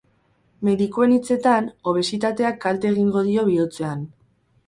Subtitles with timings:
[0.67, 4.01] Medikuen hitzetan, obesitateak kalte egingo dio bihotzean.